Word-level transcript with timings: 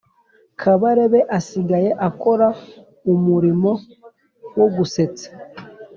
Kabarebe 0.59 1.19
asigaye 1.37 1.89
akora 2.07 2.47
umulimo 3.13 3.71
wo 4.57 4.67
gusetsa. 4.75 5.27